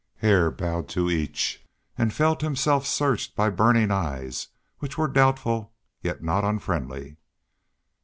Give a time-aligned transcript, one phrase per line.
[0.17, 1.63] Hare bowed to each
[1.95, 4.47] and felt himself searched by burning eyes,
[4.79, 7.17] which were doubtful, yet not unfriendly.